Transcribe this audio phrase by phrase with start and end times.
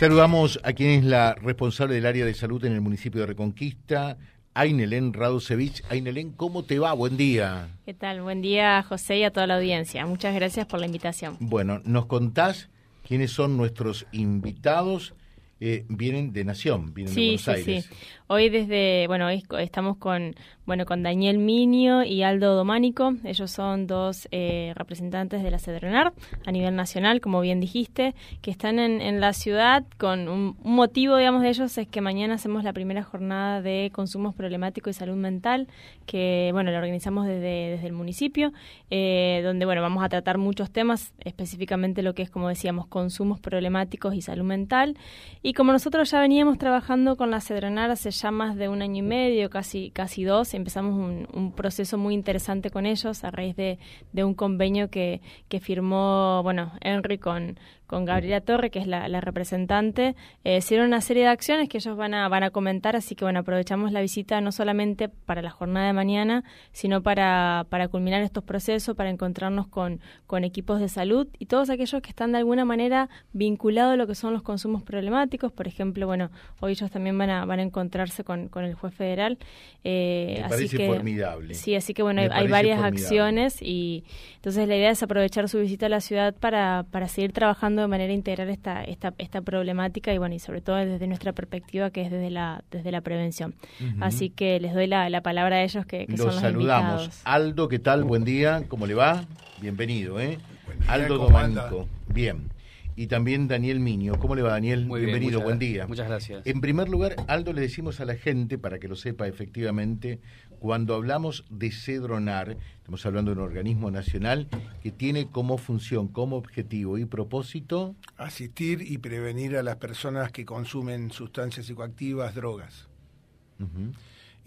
[0.00, 4.16] Saludamos a quien es la responsable del área de salud en el municipio de Reconquista,
[4.54, 5.82] Ainelén Radosevich.
[5.90, 6.92] Ainelén, ¿cómo te va?
[6.92, 7.66] Buen día.
[7.84, 8.22] ¿Qué tal?
[8.22, 10.06] Buen día, José, y a toda la audiencia.
[10.06, 11.36] Muchas gracias por la invitación.
[11.40, 12.68] Bueno, ¿nos contás
[13.08, 15.14] quiénes son nuestros invitados?
[15.58, 17.84] Eh, vienen de Nación, vienen de Buenos Aires.
[17.86, 17.94] Sí,
[18.30, 20.34] Hoy desde, bueno, hoy estamos con,
[20.66, 23.14] bueno, con Daniel Minio y Aldo Dománico.
[23.24, 26.12] Ellos son dos eh, representantes de la Cedrenar
[26.44, 31.16] a nivel nacional, como bien dijiste, que están en, en la ciudad con un, motivo,
[31.16, 35.16] digamos, de ellos es que mañana hacemos la primera jornada de consumos problemáticos y salud
[35.16, 35.66] mental,
[36.04, 38.52] que, bueno, la organizamos desde, desde el municipio,
[38.90, 43.40] eh, donde, bueno, vamos a tratar muchos temas, específicamente lo que es, como decíamos, consumos
[43.40, 44.98] problemáticos y salud mental.
[45.42, 48.98] Y como nosotros ya veníamos trabajando con la Cedrenar hace ya más de un año
[48.98, 50.94] y medio, casi, casi dos, empezamos
[51.32, 53.78] un, proceso muy interesante con ellos a raíz de,
[54.12, 59.08] de un convenio que, que firmó, bueno, Henry con, con Gabriela Torre, que es la,
[59.20, 63.14] representante, eh, hicieron una serie de acciones que ellos van a, van a comentar, así
[63.14, 67.88] que bueno, aprovechamos la visita no solamente para la jornada de mañana, sino para, para
[67.88, 72.32] culminar estos procesos, para encontrarnos con, con equipos de salud y todos aquellos que están
[72.32, 75.50] de alguna manera vinculados a lo que son los consumos problemáticos.
[75.50, 78.92] Por ejemplo, bueno, hoy ellos también van a, van a encontrarse con, con el juez
[78.92, 79.38] federal.
[79.82, 81.54] Eh, Me parece formidable.
[81.54, 84.04] Sí, así que bueno, hay, varias acciones y
[84.36, 87.88] entonces la idea es aprovechar su visita a la ciudad para, para seguir trabajando de
[87.88, 92.02] manera integral esta, esta, esta problemática y bueno, y sobre todo desde nuestra perspectiva que
[92.02, 93.54] es desde la, desde la prevención.
[94.00, 97.20] Así que les doy la, la, palabra a ellos que, que los son los saludamos.
[97.24, 98.04] Aldo, ¿qué tal?
[98.04, 99.24] Buen día, ¿cómo le va?
[99.60, 100.38] Bienvenido, ¿eh?
[100.86, 101.88] Aldo Domanico.
[102.08, 102.57] Bien
[102.98, 104.18] y también Daniel Miño.
[104.18, 104.84] ¿Cómo le va, Daniel?
[104.84, 105.86] Muy Bienvenido, buen día.
[105.86, 106.44] Muchas gracias.
[106.44, 110.18] En primer lugar, Aldo, le decimos a la gente, para que lo sepa efectivamente,
[110.58, 114.48] cuando hablamos de Cedronar, estamos hablando de un organismo nacional
[114.82, 117.94] que tiene como función, como objetivo y propósito...
[118.16, 122.88] Asistir y prevenir a las personas que consumen sustancias psicoactivas, drogas.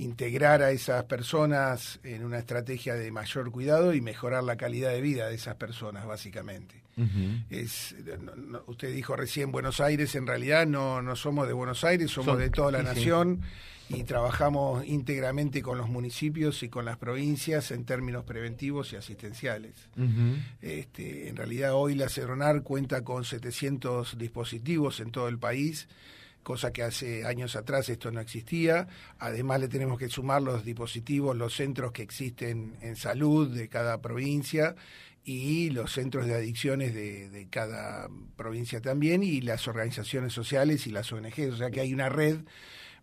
[0.01, 4.99] Integrar a esas personas en una estrategia de mayor cuidado y mejorar la calidad de
[4.99, 6.81] vida de esas personas, básicamente.
[7.49, 7.95] Es,
[8.67, 12.49] usted dijo recién Buenos Aires, en realidad no, no somos de Buenos Aires, somos de
[12.49, 13.41] toda la nación
[13.89, 19.73] y trabajamos íntegramente con los municipios y con las provincias en términos preventivos y asistenciales.
[20.61, 25.87] este, en realidad hoy la Cerronar cuenta con 700 dispositivos en todo el país
[26.43, 28.87] cosa que hace años atrás esto no existía.
[29.19, 34.01] Además le tenemos que sumar los dispositivos, los centros que existen en salud de cada
[34.01, 34.75] provincia
[35.23, 41.11] y los centros de adicciones de, cada provincia también y las organizaciones sociales y las
[41.11, 41.51] ONG.
[41.51, 42.39] O sea que hay una red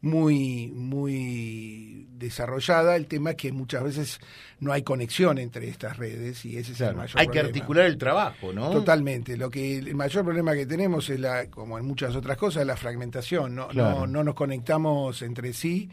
[0.00, 2.96] muy, muy desarrollada.
[2.96, 4.20] El tema es que muchas veces
[4.60, 7.98] no hay conexión entre estas redes y ese es el mayor Hay que articular el
[7.98, 8.70] trabajo, ¿no?
[8.70, 9.36] Totalmente.
[9.36, 12.76] Lo que el mayor problema que tenemos es la, como en muchas otras cosas, la
[12.76, 13.54] fragmentación.
[13.54, 15.90] No, no, no nos conectamos entre sí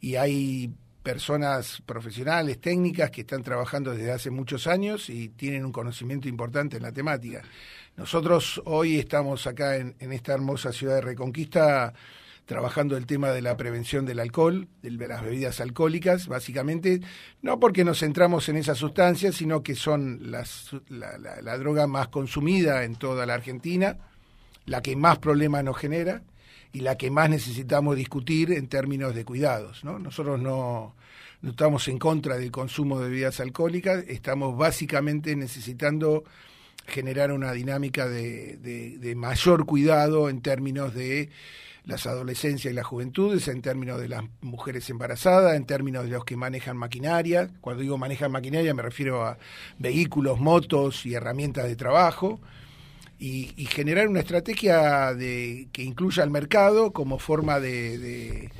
[0.00, 5.72] y hay personas profesionales, técnicas, que están trabajando desde hace muchos años y tienen un
[5.72, 7.42] conocimiento importante en la temática.
[7.96, 11.92] Nosotros hoy estamos acá en, esta hermosa ciudad de Reconquista
[12.46, 17.00] trabajando el tema de la prevención del alcohol, de las bebidas alcohólicas, básicamente,
[17.40, 22.84] no porque nos centramos en esas sustancias, sino que son las, la droga más consumida
[22.84, 23.98] en toda la Argentina,
[24.66, 26.22] la que más problemas nos genera,
[26.72, 29.84] y la que más necesitamos discutir en términos de cuidados.
[29.84, 29.98] ¿no?
[29.98, 30.94] Nosotros no,
[31.42, 36.24] estamos en contra del consumo de bebidas alcohólicas, estamos básicamente necesitando
[36.86, 41.30] generar una dinámica de, mayor cuidado en términos de
[41.84, 46.24] las adolescencias y las juventudes, en términos de las mujeres embarazadas, en términos de los
[46.24, 47.50] que manejan maquinaria.
[47.60, 49.38] Cuando digo manejan maquinaria me refiero a
[49.78, 52.40] vehículos, motos y herramientas de trabajo
[53.22, 58.50] y, generar una estrategia de, que incluya al mercado como forma de,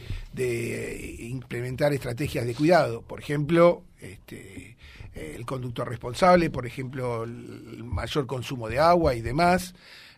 [1.18, 3.02] implementar estrategias de cuidado.
[3.02, 4.76] Por ejemplo, este,
[5.14, 9.74] el conductor responsable, por ejemplo, el mayor consumo de agua y demás.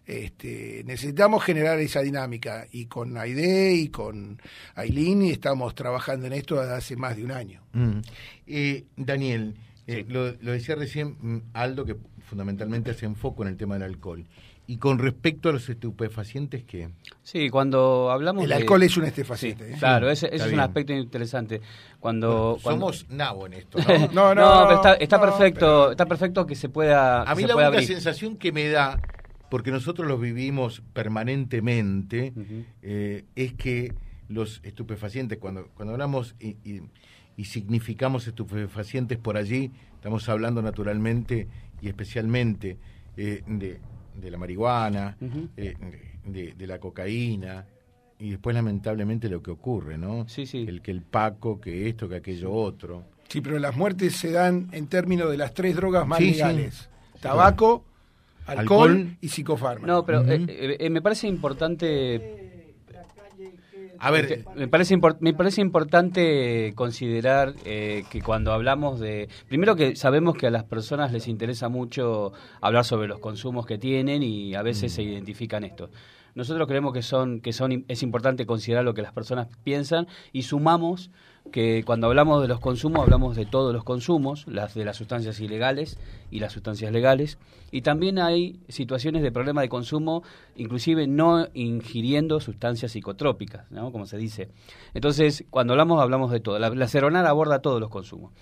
[0.06, 4.40] Este, necesitamos generar esa dinámica y con Aide y con
[4.74, 7.62] Aileen estamos trabajando en esto desde hace más de un año.
[7.72, 8.00] Mm.
[8.46, 9.54] Eh, Daniel,
[9.86, 11.96] eh, lo, decía recién mm, Aldo, que
[12.26, 14.26] fundamentalmente hace enfoco en el tema del alcohol.
[14.66, 16.88] Y con respecto a los estupefacientes, ¿qué?
[17.22, 19.72] Sí, cuando hablamos El alcohol es un estupefaciente.
[19.72, 19.76] ¿eh?
[19.78, 21.60] Claro, ese, es un aspecto interesante.
[22.00, 24.08] Cuando, Somos nabo en esto, ¿no?
[24.12, 28.38] no, no, pero está, perfecto, está perfecto que se pueda A mí la única sensación
[28.38, 28.98] que me da,
[29.50, 32.32] porque nosotros lo vivimos permanentemente,
[32.82, 33.94] eh, es que
[34.28, 36.56] los estupefacientes, cuando, cuando hablamos y,
[37.36, 41.48] y significamos estupefacientes por allí, estamos hablando naturalmente
[41.80, 42.78] y especialmente
[43.16, 43.80] eh, de,
[44.20, 45.16] de, la marihuana,
[45.56, 45.74] eh,
[46.24, 47.66] de, la cocaína
[48.18, 50.28] y después lamentablemente lo que ocurre, ¿no?
[50.28, 50.64] Sí, sí.
[50.68, 53.04] El que el Paco, que esto, que aquello otro.
[53.28, 56.88] Sí, pero las muertes se dan en términos de las tres drogas más legales.
[57.20, 57.84] Tabaco,
[58.46, 59.86] alcohol, y psicofármacos.
[59.86, 62.54] No, pero eh, eh, me parece importante
[63.98, 69.28] a ver, me parece, me parece importante considerar eh, que cuando hablamos de...
[69.48, 73.78] Primero que sabemos que a las personas les interesa mucho hablar sobre los consumos que
[73.78, 74.94] tienen y a veces mm.
[74.94, 75.88] se identifican esto.
[76.34, 80.42] Nosotros creemos que son que son es importante considerar lo que las personas piensan y
[80.42, 81.10] sumamos
[81.52, 85.40] que cuando hablamos de los consumos hablamos de todos los consumos, las de las sustancias
[85.40, 85.98] ilegales
[86.30, 87.38] y las sustancias legales,
[87.70, 90.22] y también hay situaciones de problema de consumo,
[90.56, 93.92] inclusive no ingiriendo sustancias psicotrópicas, ¿no?
[93.92, 94.48] como se dice.
[94.94, 96.58] Entonces, cuando hablamos, hablamos de todo.
[96.58, 98.32] La, la aborda todos los consumos.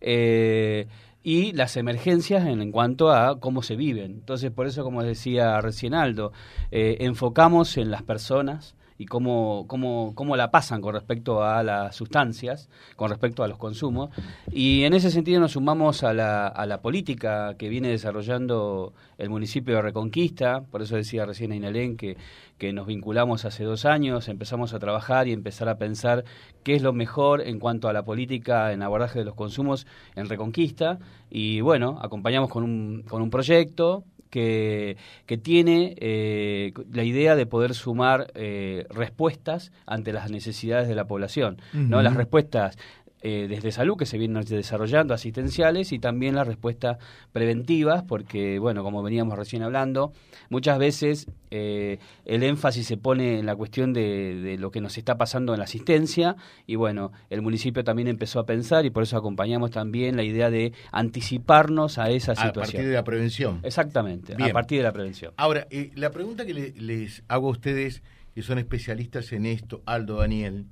[0.00, 0.86] Eh,
[1.22, 4.12] y las emergencias en, cuanto a cómo se viven.
[4.12, 6.32] Entonces, por eso, como decía recién Aldo,
[6.70, 11.96] eh, enfocamos en las personas, y cómo, cómo, cómo la pasan con respecto a las
[11.96, 14.10] sustancias, con respecto a los consumos.
[14.52, 19.30] Y en ese sentido nos sumamos a la, a la política que viene desarrollando el
[19.30, 22.18] municipio de Reconquista, por eso decía recién Inalén que,
[22.58, 26.24] que nos vinculamos hace dos años, empezamos a trabajar y empezar a pensar
[26.62, 30.28] qué es lo mejor en cuanto a la política en abordaje de los consumos en
[30.28, 30.98] Reconquista.
[31.30, 34.96] Y bueno, acompañamos con un, con un proyecto que,
[35.26, 41.06] que tiene eh, la idea de poder sumar eh, respuestas ante las necesidades de la
[41.06, 41.60] población.
[41.72, 42.00] ¿no?
[42.02, 42.78] Las respuestas
[43.22, 46.96] eh, desde salud que se vienen desarrollando, asistenciales y también las respuestas
[47.32, 50.12] preventivas, porque, bueno, como veníamos recién hablando,
[50.48, 55.18] muchas veces eh, el énfasis se pone en la cuestión de, lo que nos está
[55.18, 56.36] pasando en la asistencia
[56.66, 60.48] y, bueno, el municipio también empezó a pensar y por eso acompañamos también la idea
[60.48, 62.62] de anticiparnos a esa situación.
[62.62, 63.60] A partir de la prevención.
[63.64, 65.34] Exactamente, a partir de la prevención.
[65.36, 68.02] Ahora, eh, la pregunta que les hago a ustedes,
[68.34, 70.64] que son especialistas en esto, Aldo, Daniel,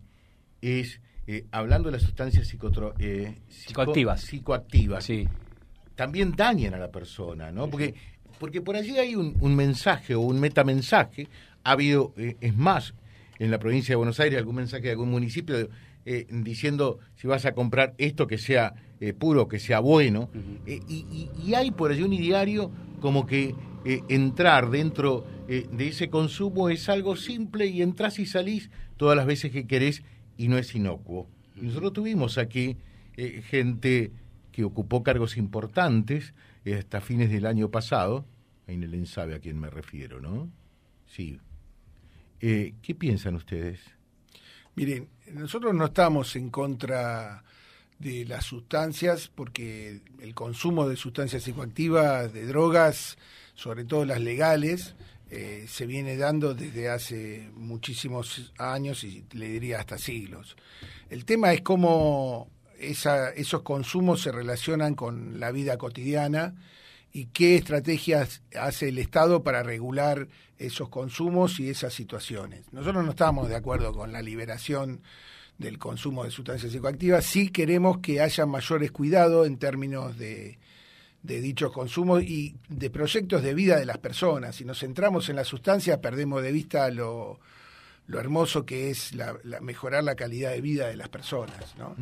[0.62, 2.50] es eh, hablando de las sustancias
[3.00, 5.28] eh, psicoactivas, psicoactivas sí.
[5.94, 7.68] también dañan a la persona, ¿no?
[7.68, 7.94] Porque,
[8.38, 11.28] porque por allí hay un, mensaje o un metamensaje.
[11.64, 12.94] Ha habido, eh, es más,
[13.38, 15.68] en la provincia de Buenos Aires, algún mensaje de algún municipio
[16.30, 18.72] diciendo si vas a comprar esto que sea
[19.18, 20.30] puro, que sea bueno.
[20.66, 22.70] y, y, hay por allí un ideario
[23.02, 23.54] como que
[23.84, 29.52] entrar dentro de ese consumo es algo simple y entras y salís todas las veces
[29.52, 30.02] que querés
[30.38, 31.28] y no es inocuo.
[31.56, 32.78] nosotros tuvimos aquí
[33.16, 34.12] eh, gente
[34.52, 36.32] que ocupó cargos importantes
[36.76, 38.24] hasta fines del año pasado.
[38.66, 40.50] Ainelén sabe a quién me refiero, ¿no?
[41.06, 41.40] Sí.
[42.40, 43.80] Eh, ¿Qué piensan ustedes?
[44.74, 47.42] Miren, nosotros no estamos en contra
[47.98, 53.18] de las sustancias porque el consumo de sustancias psicoactivas, de drogas,
[53.54, 54.94] sobre todo las legales,
[55.30, 60.56] eh, se viene dando desde hace muchísimos años y le diría hasta siglos.
[61.10, 62.48] El tema es cómo
[62.78, 66.54] esos consumos se relacionan con la vida cotidiana
[67.12, 70.28] y qué estrategias hace el Estado para regular
[70.58, 72.72] esos consumos y esas situaciones.
[72.72, 75.02] Nosotros no estamos de acuerdo con la liberación
[75.58, 80.58] del consumo de sustancias psicoactivas, sí queremos que haya mayores cuidados en términos de
[81.28, 84.56] de dichos consumos y de proyectos de vida de las personas.
[84.56, 87.38] Si nos centramos en la sustancia, perdemos de vista lo,
[88.06, 91.76] lo hermoso que es la, mejorar la calidad de vida de las personas.
[91.76, 91.94] ¿no?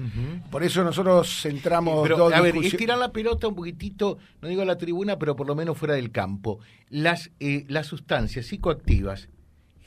[0.50, 2.08] Por eso nosotros centramos...
[2.08, 5.48] Pero, a ver, estirar la pelota un poquitito, no digo a la tribuna, pero por
[5.48, 6.60] lo menos fuera del campo.
[6.88, 9.28] Las, eh, las sustancias psicoactivas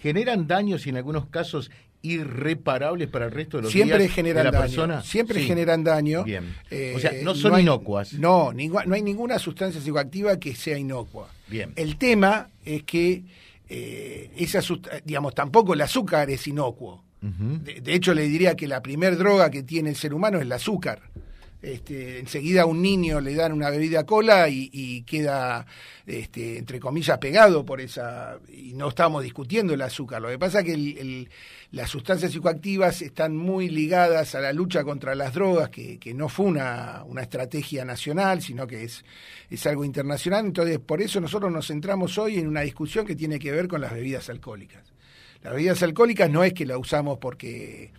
[0.01, 4.46] generan daños y en algunos casos irreparables para el resto de los siempre días generan
[4.46, 5.01] de la daño, persona?
[5.01, 6.24] Siempre generan daño.
[6.24, 6.56] Bien.
[6.72, 8.13] Eh, o sea, no son inocuas.
[8.13, 11.29] No, no hay ninguna sustancia psicoactiva que sea inocua.
[11.48, 11.74] Bien.
[11.75, 13.24] El tema es que
[13.70, 14.62] eh, esa
[15.06, 17.03] digamos, tampoco el azúcar es inocuo.
[17.22, 20.51] de, hecho, le diría que la primer droga que tiene el ser humano es el
[20.51, 21.01] azúcar.
[21.61, 25.65] Este, enseguida a un niño le dan una bebida cola y, queda,
[26.05, 28.39] este, entre comillas, pegado por esa...
[28.47, 30.21] Y no estamos discutiendo el azúcar.
[30.21, 31.27] Lo que pasa es que
[31.71, 36.45] las sustancias psicoactivas están muy ligadas a la lucha contra las drogas, que, no fue
[36.45, 39.03] una, una, estrategia nacional, sino que es,
[39.49, 40.45] es algo internacional.
[40.45, 43.81] Entonces, por eso nosotros nos centramos hoy en una discusión que tiene que ver con
[43.81, 44.93] las bebidas alcohólicas.
[45.43, 47.91] Las bebidas alcohólicas no es que la usamos porque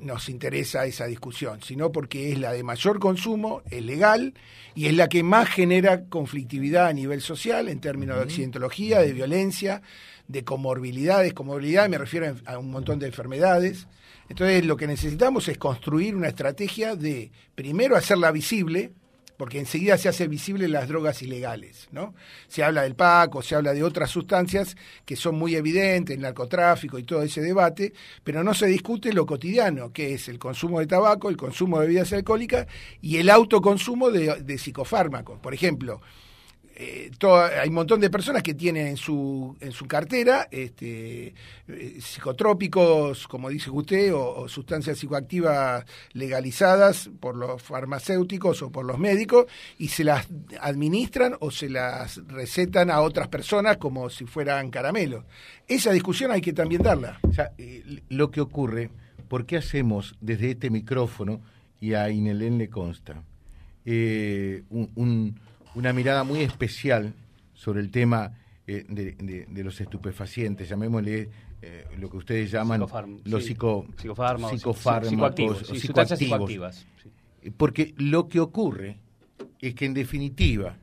[0.00, 4.34] nos interesa esa discusión, sino porque es la de mayor consumo, es legal
[4.74, 9.12] y es la que más genera conflictividad a nivel social en términos de accidentología, de
[9.12, 9.82] violencia,
[10.28, 11.34] de comorbilidades.
[11.34, 13.86] Comorbilidad me refiero a un montón de enfermedades.
[14.28, 18.92] Entonces lo que necesitamos es construir una estrategia de, primero, hacerla visible,
[19.42, 22.14] porque enseguida se hace visible las drogas ilegales, ¿no?
[22.46, 26.96] Se habla del PAC se habla de otras sustancias que son muy evidentes, el narcotráfico
[26.96, 30.86] y todo ese debate, pero no se discute lo cotidiano, que es el consumo de
[30.86, 32.68] tabaco, el consumo de bebidas alcohólicas
[33.00, 35.40] y el autoconsumo de, de psicofármacos.
[35.40, 36.00] Por ejemplo,
[36.74, 37.10] eh,
[37.60, 41.34] hay un montón de personas que tienen en su, en su cartera este,
[41.68, 48.98] eh, psicotrópicos, como dice usted, o, sustancias psicoactivas legalizadas por los farmacéuticos o por los
[48.98, 49.46] médicos
[49.78, 50.26] y se las
[50.60, 55.24] administran o se las recetan a otras personas como si fueran caramelos.
[55.68, 57.20] Esa discusión hay que también darla.
[57.58, 58.90] Eh, lo que ocurre,
[59.28, 61.40] ¿por qué hacemos desde este micrófono,
[61.80, 63.24] y a Inelén le consta,
[63.84, 65.40] un
[65.74, 67.14] una mirada muy especial
[67.54, 68.32] sobre el tema
[68.66, 71.28] eh, de, los estupefacientes, llamémosle
[71.60, 72.80] eh, lo que ustedes llaman
[73.24, 76.86] los psico, psicofármacos, psicoactivos, psicoactivos.
[77.56, 78.98] Porque lo que ocurre
[79.60, 80.76] es que en definitiva,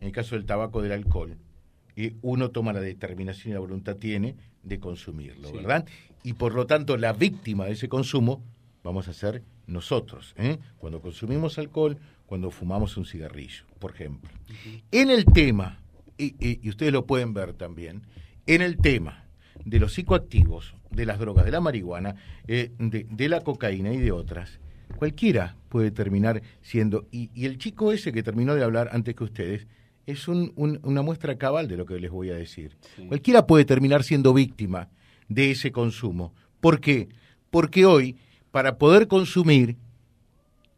[0.00, 1.36] en el caso del tabaco del alcohol,
[1.96, 5.86] eh, uno toma la determinación y la voluntad tiene de consumirlo, ¿verdad?
[6.22, 8.42] Y por lo tanto la víctima de ese consumo
[8.82, 10.34] vamos a ser nosotros.
[10.78, 14.30] Cuando consumimos alcohol, cuando fumamos un cigarrillo, por ejemplo.
[14.90, 15.80] En el tema,
[16.18, 18.02] y, ustedes lo pueden ver también,
[18.46, 19.24] en el tema
[19.64, 24.12] de los psicoactivos, de las drogas, de la marihuana, eh, de, la cocaína y de
[24.12, 24.60] otras,
[24.96, 29.66] cualquiera puede terminar siendo, y, el chico ese que terminó de hablar antes que ustedes,
[30.06, 32.76] es una muestra cabal de lo que les voy a decir.
[33.08, 34.88] Cualquiera puede terminar siendo víctima
[35.28, 36.34] de ese consumo.
[36.60, 37.08] ¿Por qué?
[37.50, 38.16] Porque hoy,
[38.50, 39.76] para poder consumir,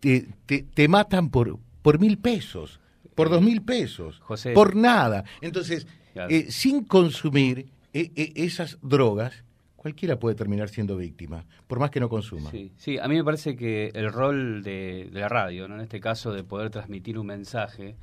[0.01, 2.81] te, te, matan por, por mil pesos,
[3.15, 4.21] por dos mil pesos,
[4.55, 5.25] por nada.
[5.41, 9.45] Entonces, eh, sin consumir eh, eh, esas drogas,
[9.77, 12.51] cualquiera puede terminar siendo víctima, por más que no consuma.
[12.77, 15.77] Sí, a mí me parece que el rol de, la radio, ¿no?
[15.77, 17.97] en este caso de poder transmitir un mensaje,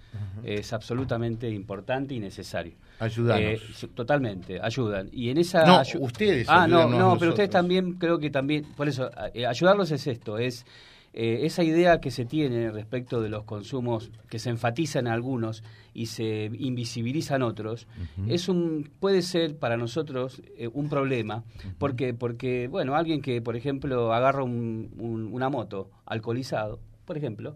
[0.44, 2.76] es absolutamente importante y necesario.
[3.00, 3.88] Ayudarnos.
[3.96, 5.10] totalmente, ayudan.
[5.12, 5.66] Y en esa...
[5.66, 6.48] No, ustedes.
[6.50, 9.10] Ah, no, no, pero ustedes también creo que también, por eso,
[9.48, 10.66] ayudarlos es esto, es
[11.12, 16.06] eh, esa idea que se tiene respecto de los consumos que se enfatizan algunos y
[16.06, 17.88] se invisibilizan otros
[18.28, 21.44] es un puede ser para nosotros eh, un problema
[21.80, 27.56] porque porque bueno alguien que por ejemplo agarra una moto alcoholizado por ejemplo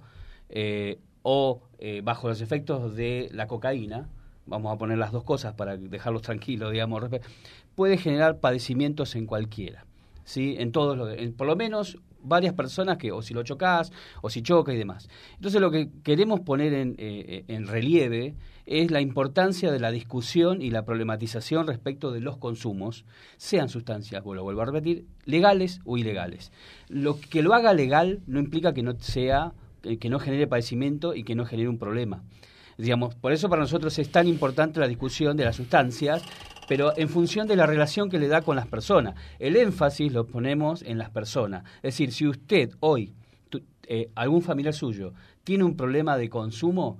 [0.49, 1.61] eh, o
[2.01, 4.09] bajo los efectos de la cocaína
[4.45, 7.03] vamos a poner las dos cosas para dejarlos tranquilos digamos
[7.75, 9.85] puede generar padecimientos en cualquiera
[10.23, 10.55] ¿sí?
[10.59, 14.41] En todos los, por lo menos varias personas que o si lo chocas o si
[14.41, 15.09] choca y demás.
[15.35, 18.35] Entonces lo que queremos poner en, eh, en, relieve
[18.65, 23.05] es la importancia de la discusión y la problematización respecto de los consumos,
[23.37, 26.53] sean sustancias, lo vuelvo a repetir, legales o ilegales.
[26.87, 29.53] Lo que lo haga legal no implica que no sea
[29.99, 32.23] que no genere padecimiento y que no genere un problema.
[32.77, 36.23] Digamos, por eso para nosotros es tan importante la discusión de las sustancias
[36.67, 39.15] pero en función de la relación que le da con las personas.
[39.39, 41.63] El énfasis lo ponemos en las personas.
[41.77, 43.13] Es decir, si usted hoy,
[43.87, 45.13] eh, algún familiar suyo,
[45.43, 46.99] tiene un problema de consumo,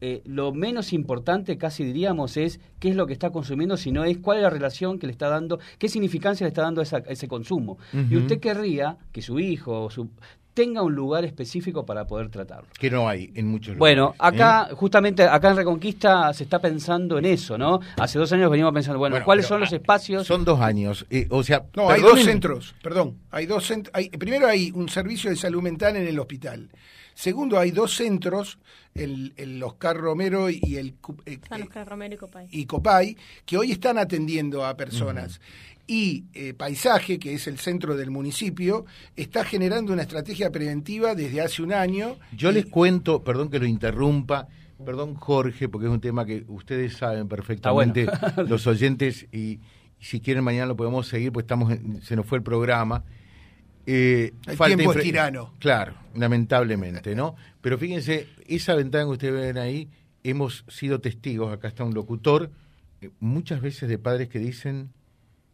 [0.00, 4.18] eh, lo menos importante, casi diríamos, es qué es lo que está consumiendo, sino es
[4.18, 7.28] cuál es la relación que le está dando, qué significancia le está dando a, ese
[7.28, 7.78] consumo.
[8.10, 10.08] Y usted querría que su hijo o su,
[10.56, 12.66] tenga un lugar específico para poder tratarlo.
[12.78, 13.78] Que no hay en muchos lugares.
[13.78, 14.74] Bueno, acá, ¿eh?
[14.74, 17.78] justamente acá en Reconquista se está pensando en eso, ¿no?
[17.98, 20.26] Hace dos años venimos pensando, bueno, ¿cuáles son los espacios?
[20.26, 21.66] Son dos años, eh, o sea...
[21.76, 25.94] No, hay dos centros, perdón, hay dos centros, primero hay un servicio de salud mental
[25.96, 26.70] en el hospital.
[27.16, 28.58] Segundo, hay dos centros,
[28.94, 30.96] el, el Oscar Romero y el...
[31.24, 32.48] Eh, Oscar Romero y Copay.
[32.50, 35.40] Y Copay, que hoy están atendiendo a personas
[35.86, 38.84] y eh, Paisaje, que es el centro del municipio,
[39.16, 42.16] está generando una estrategia preventiva desde hace un año.
[42.36, 44.48] Yo les cuento, perdón que lo interrumpa,
[44.84, 48.08] perdón Jorge, porque es un tema que ustedes saben perfectamente,
[48.46, 49.60] los oyentes, y,
[50.00, 53.04] si quieren mañana lo podemos seguir, pues estamos se nos fue el programa.
[53.86, 55.54] Eh, el tiempo es tirano.
[55.58, 57.36] Claro, lamentablemente, ¿no?
[57.60, 59.88] Pero fíjense, esa ventana que ustedes ven ahí,
[60.24, 62.50] hemos sido testigos, acá está un locutor,
[63.00, 64.90] eh, muchas veces de padres que dicen,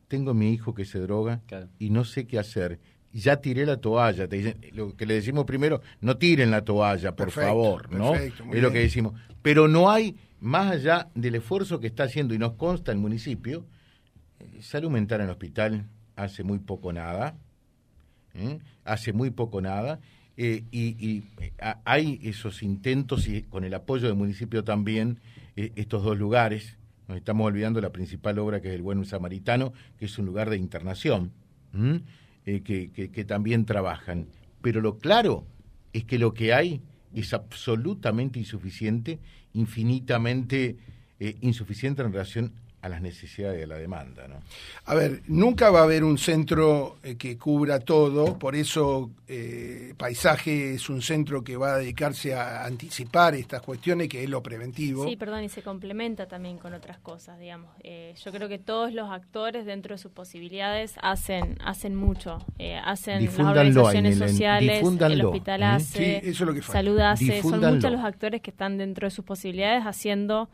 [0.09, 1.41] tengo mi hijo que se droga
[1.79, 2.79] y no sé qué hacer.
[3.13, 4.27] Ya tiré la toalla.
[4.73, 8.15] lo que le decimos primero, no tiren la toalla, por favor, ¿no?
[8.15, 9.15] es lo que decimos.
[9.43, 13.67] Pero no hay, más allá del esfuerzo que está haciendo, y nos consta el municipio,
[14.41, 15.87] eh, salud mental en el hospital
[16.17, 17.37] hace muy poco nada,
[18.35, 18.59] ¿eh?
[18.85, 20.01] hace muy poco nada,
[20.37, 21.25] eh, y,
[21.85, 25.19] hay esos intentos, y con el apoyo del municipio también,
[25.55, 30.07] estos dos lugares, nos estamos olvidando la principal obra que es el Buen Samaritano, que
[30.07, 31.33] es un lugar de internación,
[32.45, 34.27] eh, que, también trabajan.
[34.61, 35.47] Pero lo claro
[35.93, 36.81] es que lo que hay
[37.15, 39.21] es absolutamente insuficiente,
[39.53, 40.77] infinitamente
[41.21, 44.27] eh, insuficiente en relación a las necesidades de la demanda.
[44.27, 44.43] ¿no?
[44.87, 49.95] A ver, nunca va a haber un centro eh, que cubra todo, por eso eh,
[49.97, 54.43] Paisaje es un centro que va a dedicarse a anticipar estas cuestiones, que es lo
[54.43, 55.07] preventivo.
[55.07, 57.71] Sí, perdón, y se complementa también con otras cosas, digamos.
[57.85, 62.45] Eh, yo creo que todos los actores, dentro de sus posibilidades, hacen hacen mucho.
[62.85, 68.77] hacen las organizaciones sociales, el hospital hace, Salud hace, son muchos los actores que están
[68.77, 70.49] dentro de sus posibilidades haciendo,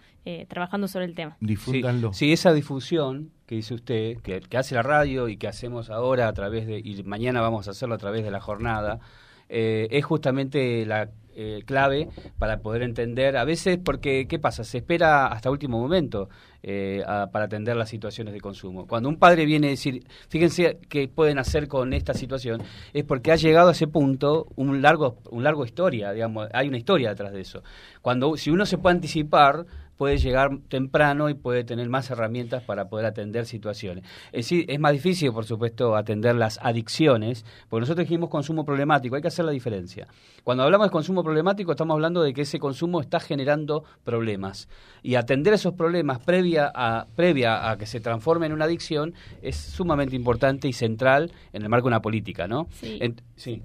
[0.49, 1.39] trabajando sobre el tema.
[1.41, 2.13] Difúndanlo.
[2.13, 6.33] Sí, esa difusión que dice usted, que, hace la radio y que hacemos ahora a
[6.35, 9.01] través de, y mañana vamos a hacerlo a través de la jornada,
[9.49, 11.09] eh, es justamente la
[11.41, 12.09] eh, clave
[12.39, 14.65] para poder entender, a veces porque, ¿qué pasa?
[14.65, 16.29] Se espera hasta último momento
[16.65, 18.89] eh, para atender las situaciones de consumo.
[18.89, 22.61] Cuando un padre viene a decir, fíjense qué pueden hacer con esta situación,
[22.93, 26.77] es porque ha llegado a ese punto un largo, un largo historia, digamos, hay una
[26.77, 27.63] historia detrás de eso.
[28.03, 29.65] Cuando, si uno se puede anticipar,
[29.99, 34.05] puede llegar temprano y puede tener más herramientas para poder atender situaciones.
[34.33, 39.23] Es, es más difícil, por supuesto, atender las adicciones, porque nosotros dijimos consumo problemático, hay
[39.23, 40.07] que hacer la diferencia.
[40.45, 44.69] Cuando hablamos de consumo problemático, estamos hablando de que ese consumo está generando problemas.
[45.03, 49.57] Y atender esos problemas previa a, previa a que se transforme en una adicción es
[49.57, 52.69] sumamente importante y central en el marco de una política, ¿no?
[52.71, 53.01] Sí.
[53.35, 53.63] sí.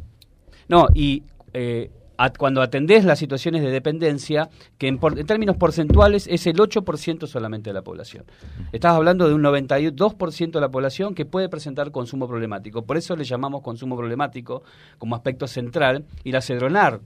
[0.68, 1.24] No, y
[1.54, 1.92] eh,
[2.38, 7.74] cuando atendés las situaciones de dependencia, que en, términos porcentuales es el 8% solamente de
[7.74, 8.26] la población.
[8.72, 12.86] Estás hablando de un 92% de la población que puede presentar consumo problemático.
[12.86, 14.64] Por eso le llamamos consumo problemático
[14.98, 17.00] como aspecto central y la Cedronar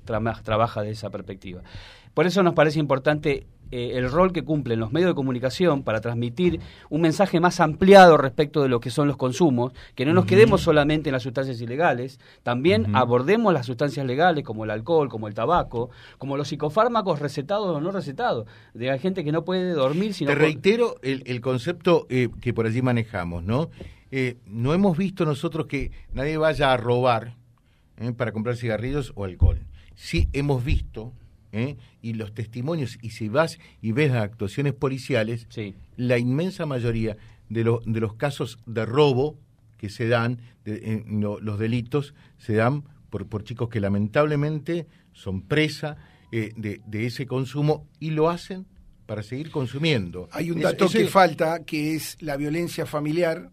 [0.43, 1.61] trabaja de esa perspectiva.
[2.13, 6.01] Por eso nos parece importante eh, el rol que cumplen los medios de comunicación para
[6.01, 6.59] transmitir
[6.89, 10.61] un mensaje más ampliado respecto de lo que son los consumos, que no nos quedemos
[10.61, 15.33] solamente en las sustancias ilegales, también abordemos las sustancias legales como el alcohol, como el
[15.33, 20.13] tabaco, como los psicofármacos recetados o no recetados, de la gente que no puede dormir
[20.13, 20.29] sino...
[20.29, 23.69] Te reitero el, concepto eh, que por allí manejamos, ¿no?
[24.11, 27.35] Eh, no hemos visto nosotros que nadie vaya a robar
[28.15, 29.59] para comprar cigarrillos o alcohol.
[29.95, 31.13] Sí hemos visto
[31.51, 31.77] ¿eh?
[32.01, 35.47] y los testimonios, y si vas y ves las actuaciones policiales,
[35.95, 37.17] la inmensa mayoría
[37.49, 39.37] de, de los casos de robo
[39.77, 45.97] que se dan, de, los delitos, se dan por, por chicos que lamentablemente son presa
[46.31, 48.65] eh, de, de ese consumo y lo hacen
[49.05, 50.27] para seguir consumiendo.
[50.31, 53.49] Hay un dato que falta, que es la violencia familiar,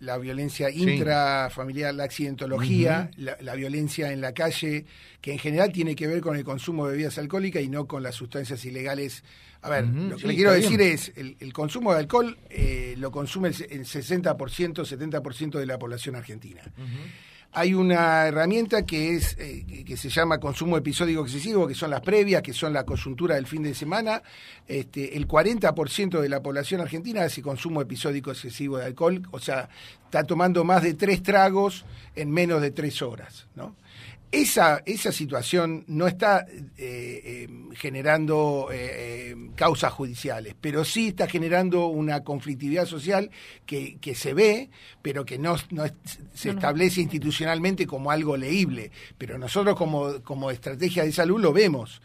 [0.00, 4.84] la violencia intrafamiliar, la accidentología, la, violencia en la calle,
[5.20, 8.02] que en general tiene que ver con el consumo de bebidas alcohólicas y no con
[8.02, 9.24] las sustancias ilegales.
[9.62, 13.48] A ver, lo que le quiero decir es, el, consumo de alcohol eh, lo consume
[13.48, 16.62] el, 60%, 70% de la población argentina
[17.58, 22.02] hay una herramienta que es eh, que se llama consumo episódico excesivo, que son las
[22.02, 24.22] previas, que son la coyuntura del fin de semana.
[24.68, 29.70] Este, el 40% de la población argentina hace consumo episódico excesivo de alcohol, o sea,
[30.04, 33.74] está tomando más de tres tragos en menos de tres horas, ¿no?
[34.32, 41.86] Esa, esa situación no está eh, eh, generando eh, causas judiciales, pero sí está generando
[41.86, 43.30] una conflictividad social
[43.64, 44.70] que, que se ve,
[45.02, 45.84] pero que no, no
[46.34, 48.90] se establece institucionalmente como algo leíble.
[49.16, 52.02] Pero nosotros como, como estrategia de salud lo vemos.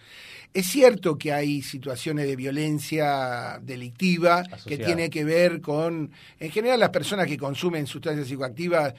[0.54, 6.80] Es cierto que hay situaciones de violencia delictiva que tiene que ver con, en general,
[6.82, 8.94] las personas que consumen sustancias psicoactivas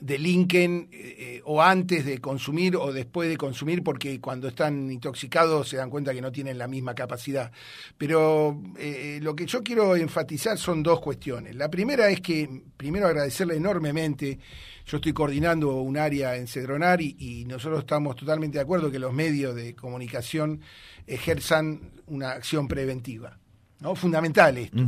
[0.00, 5.68] delinquen eh, eh, o antes de consumir o después de consumir porque cuando están intoxicados
[5.68, 7.52] se dan cuenta que no tienen la misma capacidad.
[7.96, 11.54] Pero eh, lo que yo quiero enfatizar son dos cuestiones.
[11.54, 14.38] La primera es que, primero agradecerle enormemente,
[14.86, 19.12] yo estoy coordinando un área en Cedronar y, nosotros estamos totalmente de acuerdo que los
[19.12, 20.60] medios de comunicación
[21.06, 23.38] ejerzan una acción preventiva.
[23.84, 23.94] ¿No?
[23.94, 24.82] Fundamental esto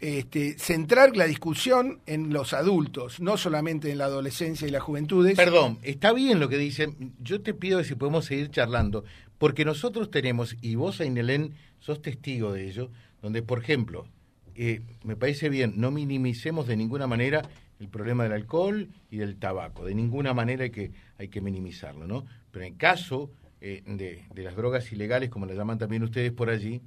[0.00, 5.28] este, centrar la discusión en los adultos, no solamente en la adolescencia y la juventud.
[5.34, 7.14] Perdón, está bien lo que dicen.
[7.20, 9.04] Yo te pido si podemos seguir charlando,
[9.38, 12.90] porque nosotros tenemos, y vos, Ainelén, sos testigo de ello,
[13.22, 14.06] donde, por ejemplo,
[14.54, 17.42] eh, me parece bien, no minimicemos de ninguna manera
[17.80, 19.84] el problema del alcohol y del tabaco.
[19.84, 22.24] De ninguna manera hay que, hay que minimizarlo, ¿no?
[22.50, 26.50] Pero en caso eh, de, de las drogas ilegales, como las llaman también ustedes por
[26.50, 26.80] allí,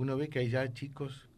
[0.00, 1.28] uno ve que hay ya chicos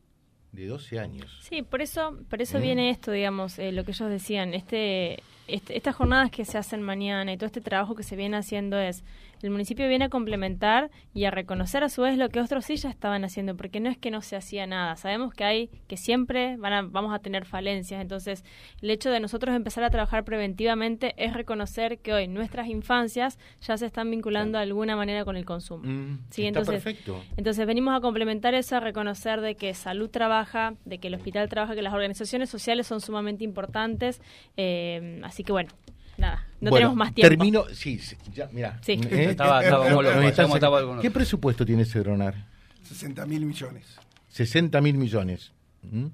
[0.53, 1.40] de 12 años.
[1.42, 2.62] Sí, por eso, por eso ¿Mm?
[2.62, 7.33] viene esto, digamos, eh, lo que ellos decían, este estas jornadas que se hacen mañana
[7.33, 9.05] y todo este trabajo que se viene haciendo es
[9.43, 12.77] el municipio viene a complementar y a reconocer a su vez lo que otros sí
[12.77, 14.97] ya estaban haciendo, porque no es que no se hacía nada.
[14.97, 18.01] Sabemos que hay, que siempre van a, vamos a tener falencias.
[18.01, 18.45] Entonces,
[18.81, 23.77] el hecho de nosotros empezar a trabajar preventivamente es reconocer que hoy nuestras infancias ya
[23.77, 25.83] se están vinculando de alguna manera con el consumo.
[25.85, 26.47] Mm, ¿sí?
[26.47, 27.21] entonces, perfecto.
[27.37, 31.49] entonces, venimos a complementar eso, a reconocer de que salud trabaja, de que el hospital
[31.49, 34.21] trabaja, que las organizaciones sociales son sumamente importantes.
[34.57, 35.71] Eh, así que bueno,
[36.18, 37.29] nada, no tenemos más tiempo.
[37.29, 38.01] Termino, sí,
[38.33, 38.79] ya, mira.
[38.83, 39.01] Sí.
[39.11, 39.31] ¿Eh?
[39.31, 42.47] Estaba, estaba, ¿Qué presupuesto tiene Cedronar?
[42.83, 43.99] 60 mil millones.
[44.29, 45.53] 60 mil millones.
[45.83, 46.07] ¿Mm?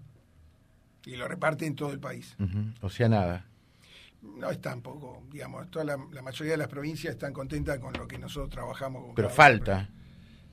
[1.06, 2.36] Y lo reparte en todo el país.
[2.80, 3.44] O sea, nada.
[4.22, 8.18] No es tampoco, digamos, toda la, mayoría de las provincias están contentas con lo que
[8.18, 9.12] nosotros trabajamos.
[9.16, 9.88] Pero falta.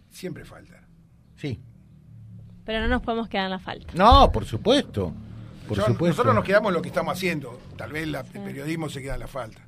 [0.09, 0.81] Siempre falta.
[1.35, 1.59] Sí.
[2.63, 3.93] Pero no nos podemos quedar en la falta.
[3.95, 5.13] No, por supuesto.
[5.67, 6.07] Por supuesto.
[6.07, 7.59] Nosotros nos quedamos en lo que estamos haciendo.
[7.77, 9.61] Tal vez el periodismo se queda en la falta.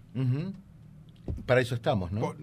[1.46, 2.34] Para eso estamos, ¿no?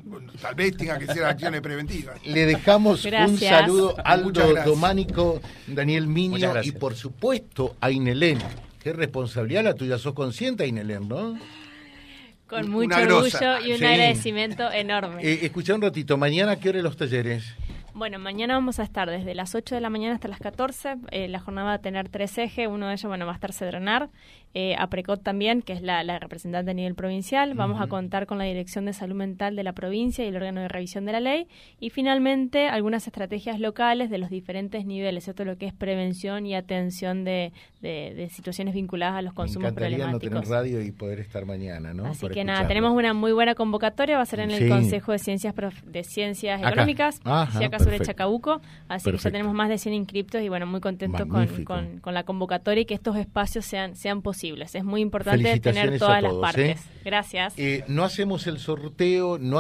[0.41, 2.25] tal vez tenga que ser acciones preventivas.
[2.27, 8.39] Le dejamos un saludo a Aldo Dománico, Daniel Miño y por supuesto a Inelén.
[8.83, 11.39] Qué responsabilidad la tuya, sos consciente, Inelén, ¿no?
[12.47, 15.23] Con mucho orgullo y un agradecimiento enorme.
[15.23, 17.45] Eh, escucha un ratito, mañana, ¿qué hora los talleres?
[17.95, 20.97] Bueno, mañana vamos a estar desde las 8 de la mañana hasta las 14.
[21.13, 22.67] Eh, la jornada va a tener tres ejes.
[22.67, 24.11] Uno de ellos, bueno, va a estar Cedronar.
[24.53, 27.55] Eh, APRECOT también, que es la, representante a nivel provincial.
[27.55, 30.61] Vamos a contar con la Dirección de Salud Mental de la provincia y el órgano
[30.61, 31.47] de revisión de la ley.
[31.79, 36.55] Y finalmente, algunas estrategias locales de los diferentes niveles, esto lo que es prevención y
[36.57, 37.53] atención de,
[38.31, 42.07] situaciones vinculadas a los consumos Me encantaría no tener radio y poder estar mañana, ¿no?
[42.07, 44.17] Así que nada, tenemos una muy buena convocatoria.
[44.17, 45.55] Va a ser en el Consejo de Ciencias
[45.85, 47.21] de Ciencias Económicas
[47.85, 52.01] sobre Chacabuco, así que ya tenemos más de 100 inscriptos y bueno, muy contentos con,
[52.01, 54.75] con, la convocatoria y que estos espacios sean, sean posibles.
[54.75, 56.41] Es muy importante tener todas las ¿eh?
[56.41, 56.81] partes.
[57.05, 57.55] Gracias.
[57.59, 59.53] Eh, no hacemos el sorteo, no